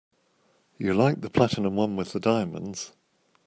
[0.79, 2.93] You liked the platinum one with the diamonds.